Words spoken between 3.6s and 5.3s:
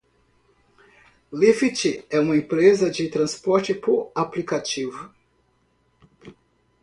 por aplicativo.